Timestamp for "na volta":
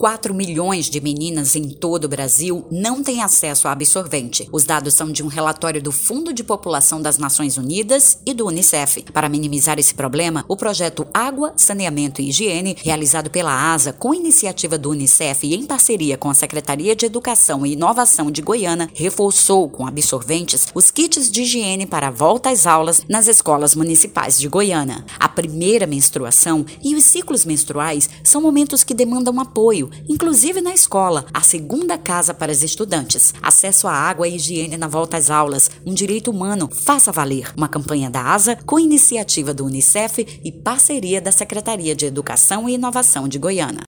34.76-35.16